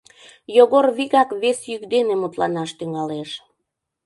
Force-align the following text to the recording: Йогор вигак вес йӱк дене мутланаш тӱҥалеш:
Йогор 0.55 0.85
вигак 0.97 1.29
вес 1.41 1.59
йӱк 1.71 1.83
дене 1.93 2.13
мутланаш 2.21 2.71
тӱҥалеш: 2.77 3.29